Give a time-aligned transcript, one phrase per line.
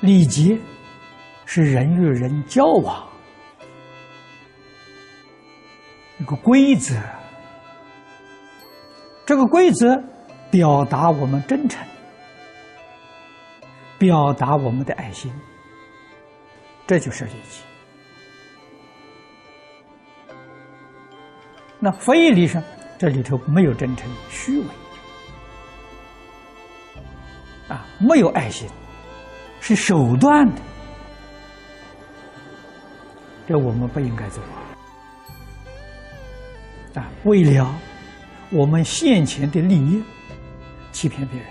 [0.00, 0.58] 礼节
[1.44, 3.06] 是人与人交往
[6.18, 6.94] 一个规则，
[9.26, 10.02] 这个规则
[10.50, 11.86] 表达我们真诚，
[13.98, 15.32] 表达我们的爱心，
[16.86, 17.62] 这就是礼节。
[21.78, 22.62] 那非礼上，
[22.98, 24.66] 这里头没有真诚，虚伪
[27.68, 28.68] 啊，没有爱心，
[29.60, 30.62] 是手段的，
[33.46, 34.42] 这我们不应该做
[36.94, 37.06] 啊！
[37.24, 37.72] 为了
[38.50, 40.02] 我们现前的利益，
[40.92, 41.48] 欺骗别人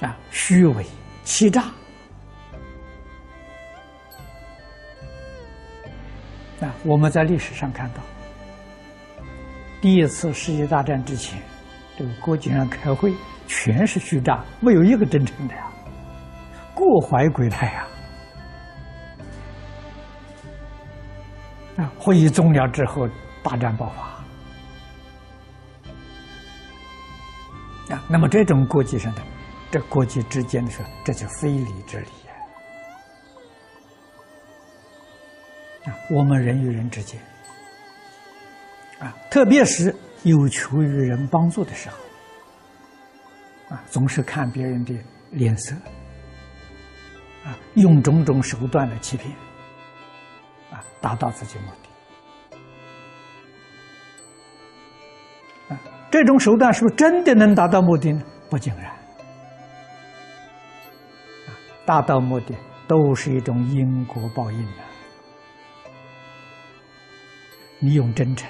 [0.00, 0.86] 啊，虚伪、
[1.24, 1.62] 欺诈。
[6.60, 8.00] 啊，我们在历史上看到，
[9.80, 11.42] 第一次世界大战之前，
[11.98, 13.12] 这个国际上开会
[13.46, 15.70] 全是虚诈，没有一个真诚的呀，
[16.74, 17.86] 过怀鬼胎呀！
[21.76, 23.08] 啊，会议终了之后，
[23.42, 24.02] 大战爆发。
[27.94, 29.22] 啊，那么这种国际上的，
[29.70, 32.32] 这国际之间的事，这就非礼之礼呀！
[35.84, 35.94] 啊。
[36.10, 37.20] 我们人与人之间，
[38.98, 41.96] 啊，特别是有求于人帮助的时候，
[43.68, 44.94] 啊，总是看别人的
[45.30, 45.74] 脸色，
[47.44, 49.30] 啊，用种种手段来欺骗，
[50.70, 51.64] 啊，达到自己目
[52.50, 52.58] 的，
[55.74, 55.80] 啊，
[56.10, 58.22] 这种手段是不是真的能达到目的呢？
[58.48, 58.86] 不尽然，
[61.46, 61.50] 啊，
[61.84, 62.54] 达到目的
[62.86, 64.82] 都是一种因果报应的。
[67.80, 68.48] 你用真诚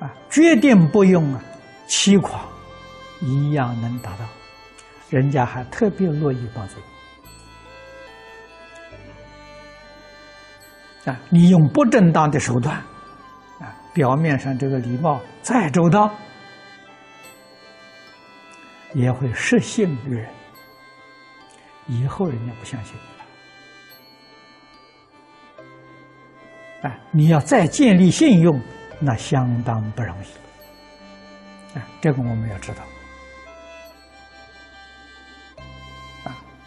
[0.00, 1.40] 啊，决定不用啊
[1.86, 2.46] 欺狂，
[3.20, 4.24] 一样能达到，
[5.10, 6.74] 人家还特别乐意帮助
[11.04, 11.20] 你啊。
[11.30, 12.76] 你用不正当的手段
[13.60, 16.14] 啊，表面上这个礼貌再周到，
[18.94, 20.28] 也会失信于人，
[21.86, 23.00] 以后人家不相信你
[26.88, 26.90] 了。
[26.90, 28.60] 啊，你要再建立信用，
[29.00, 30.26] 那相当不容易。
[31.76, 32.82] 啊，这个我们要知道。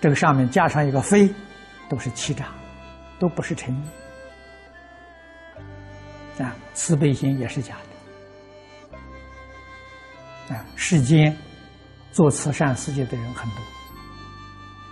[0.00, 1.30] 这个上面加上一个“非”，
[1.88, 2.46] 都是欺诈，
[3.18, 3.82] 都不是诚意。
[6.42, 7.76] 啊，慈悲心也是假
[10.48, 10.54] 的。
[10.54, 11.36] 啊，世间
[12.12, 13.58] 做慈善事业的人很多，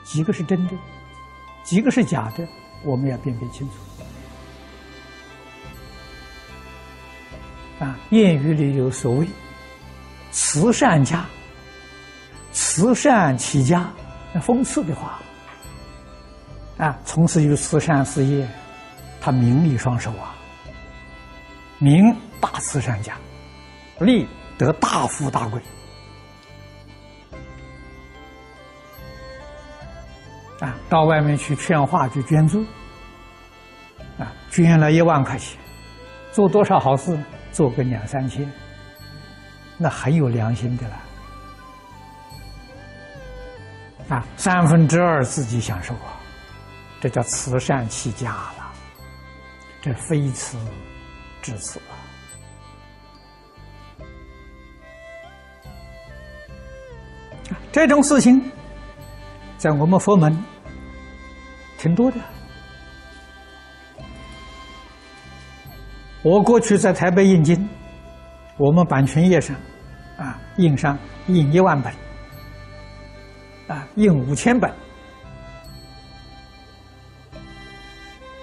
[0.05, 0.77] 几个是真的，
[1.65, 2.47] 几个是假的，
[2.85, 3.75] 我们要辨别清楚。
[7.83, 9.27] 啊，谚语里有所谓
[10.33, 11.25] “慈善家”，
[12.53, 13.91] 慈善起家，
[14.41, 15.19] 讽刺的话。
[16.79, 18.49] 啊，从事于慈善事业，
[19.21, 20.37] 他名利双收啊，
[21.79, 23.17] 名大慈善家，
[23.99, 25.61] 利得大富大贵。
[30.61, 32.65] 啊，到外面去劝化去捐助，
[34.19, 35.59] 啊，捐了一万块钱，
[36.31, 37.19] 做多少好事？
[37.51, 38.49] 做个两三千，
[39.79, 41.08] 那很有良心的了。
[44.09, 46.17] 啊，三分之二自己享受啊，
[47.01, 48.73] 这叫慈善起家了，
[49.83, 50.57] 这非慈
[51.43, 51.93] 至慈啊。
[57.71, 58.43] 这种事情
[59.59, 60.37] 在我们佛门
[61.79, 62.17] 挺多的。
[66.23, 67.69] 我过去在台北印经，
[68.57, 69.55] 我们版权页上，
[70.17, 71.93] 啊，印上印一万本，
[73.69, 74.73] 啊，印五千本。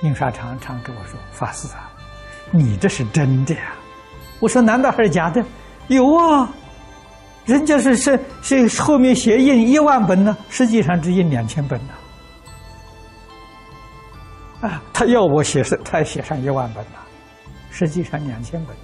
[0.01, 1.91] 印刷厂常跟我说：“法师啊，
[2.51, 3.73] 你这是真的呀？”
[4.39, 5.43] 我说：“难道还是假的？”
[5.87, 6.49] 有啊，
[7.45, 11.93] 人家是是是后面写印一万本呢，实际上只印两千本呢。
[14.61, 16.99] 啊，他要我写是，他写上一万本呢。
[17.71, 18.75] 实际上两千本，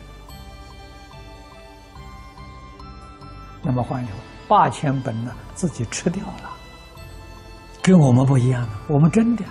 [3.62, 4.18] 那么换句话，
[4.51, 6.50] 八千本呢自己吃掉了，
[7.81, 9.45] 跟我们不一样的，我们真的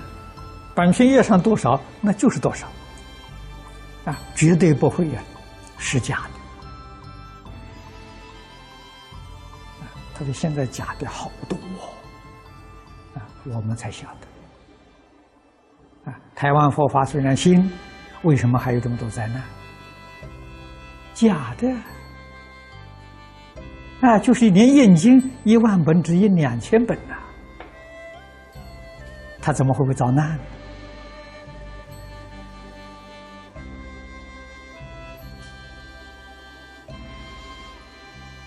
[0.74, 2.66] 版权页上多少那就是多少，
[4.04, 5.22] 啊，绝对不会呀
[5.78, 6.30] 是假的。
[10.12, 11.56] 他说现在假的好多，
[13.14, 14.06] 啊，我们才晓
[16.04, 17.72] 得，啊，台湾佛法虽然新。
[18.22, 19.42] 为什么还有这么多灾难？
[21.14, 21.74] 假的，
[24.00, 27.16] 啊，就是一年印经一万本只印两千本呐，
[29.42, 30.38] 他怎么会不遭难？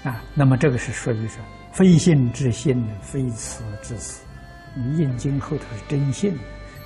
[0.03, 1.39] 啊，那么这个是属于说
[1.71, 4.25] 非信之信，非此之此。
[4.75, 6.35] 你印经后头是真信，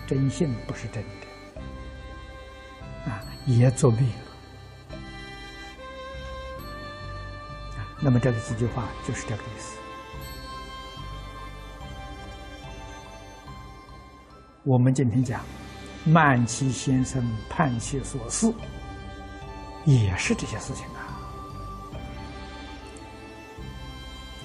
[0.05, 1.61] 真信不是真的，
[3.09, 4.26] 啊，也作弊了。
[7.99, 9.75] 那么这个几句话就是这个意思。
[14.63, 15.41] 我们今天讲，
[16.05, 18.53] 曼奇先生判其所思，
[19.85, 20.99] 也是这些事情啊。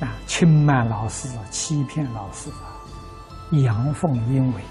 [0.00, 2.50] 啊，轻慢老师，欺骗老师，
[3.50, 4.62] 阳奉阴违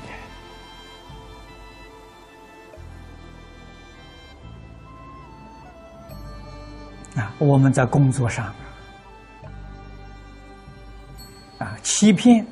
[7.16, 7.33] 的啊！
[7.39, 8.54] 我们在工作上
[11.63, 12.46] 啊，欺骗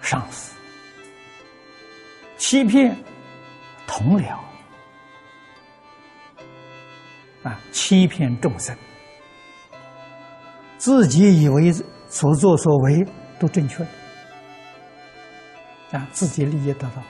[0.00, 0.54] 上司，
[2.36, 2.96] 欺骗
[3.86, 4.36] 同僚
[7.42, 8.76] 啊，欺骗众生，
[10.76, 11.72] 自己以为。
[12.10, 13.06] 所作所为
[13.38, 13.86] 都正确
[15.92, 17.02] 啊，自己利益得到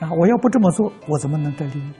[0.00, 0.10] 啊！
[0.10, 1.92] 我要不这么做，我怎么能得利益？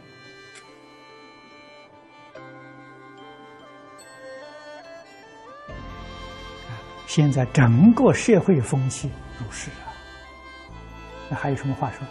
[7.17, 9.89] 现在整个社会风气如是啊，
[11.31, 12.07] 那还有什么话说？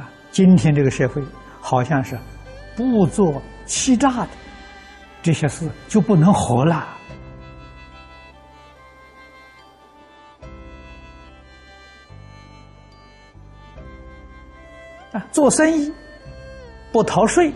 [0.00, 1.20] 啊，今天这个社会
[1.60, 2.16] 好像是
[2.76, 4.28] 不做欺诈的。
[5.20, 6.76] 这些事就不能活了
[15.10, 15.26] 啊！
[15.32, 15.92] 做生意
[16.92, 17.52] 不逃税，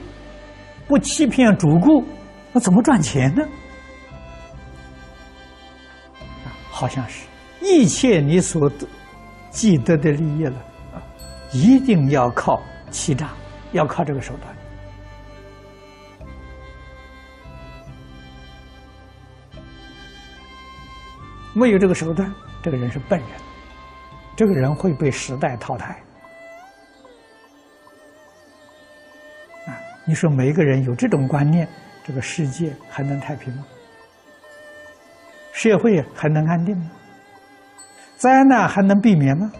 [0.88, 2.04] 不欺骗主顾，
[2.52, 3.46] 那怎么赚钱呢？
[6.84, 7.24] 好像是
[7.62, 8.86] 一切你所得
[9.50, 10.62] 既得的利益了，
[11.50, 13.30] 一定要靠欺诈，
[13.72, 14.54] 要靠这个手段。
[21.54, 22.30] 没有这个手段，
[22.62, 23.28] 这个人是笨人，
[24.36, 25.98] 这个人会被时代淘汰。
[29.66, 29.72] 啊，
[30.04, 31.66] 你说每一个人有这种观念，
[32.04, 33.64] 这个世界还能太平吗？
[35.64, 36.90] 社会还能安定吗？
[38.16, 39.50] 灾难还能避免吗？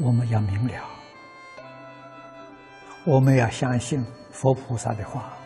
[0.00, 0.72] 我们要明了。
[3.04, 5.36] 我们要相信佛菩萨的话，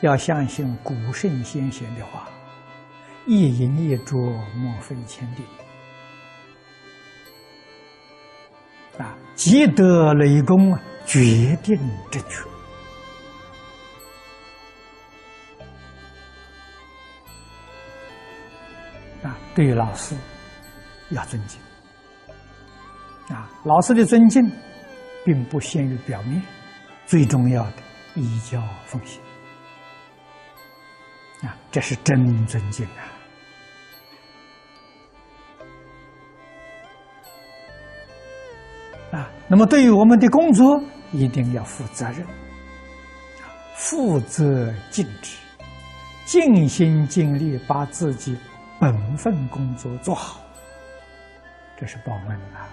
[0.00, 2.28] 要相信古圣先贤的话，
[3.26, 4.18] 一饮一啄，
[4.56, 5.46] 莫非前定。
[8.98, 10.76] 啊，积德累功，
[11.06, 11.76] 决定
[12.10, 12.40] 正确。
[19.26, 20.14] 啊，对于老师
[21.10, 21.60] 要尊敬。
[23.28, 24.42] 啊，老师的尊敬，
[25.24, 26.42] 并不限于表面。
[27.06, 27.76] 最重要的，
[28.14, 29.20] 依教奉行
[31.42, 33.19] 啊，这是真尊敬啊！
[39.12, 40.80] 啊，那么对于我们的工作，
[41.12, 42.24] 一定要负责任，
[43.74, 45.36] 负责尽职，
[46.24, 48.38] 尽心尽力把自己
[48.78, 50.40] 本分工作做好，
[51.76, 52.68] 这是报恩啊！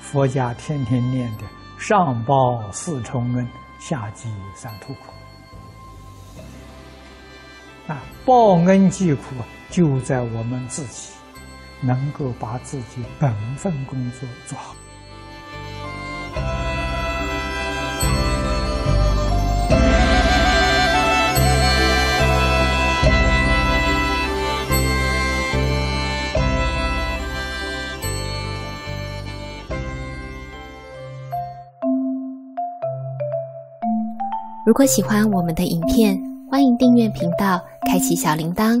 [0.00, 1.44] 佛家天天念的
[1.78, 3.46] 上报四重恩，
[3.78, 5.00] 下济三途苦。
[7.86, 9.22] 啊，报恩济苦
[9.70, 11.10] 就在我们自己，
[11.82, 14.74] 能够把自己本分工作做好。
[34.66, 36.20] 如果喜欢我们的影片，
[36.50, 38.80] 欢迎订阅频道，开启小铃铛，